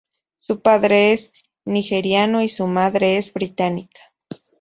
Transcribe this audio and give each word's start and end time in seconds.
Su 0.39 0.61
padre 0.63 1.13
es 1.13 1.31
nigeriano 1.63 2.41
y 2.41 2.49
su 2.49 2.65
madre 2.65 3.17
es 3.17 3.31
británica. 3.31 4.01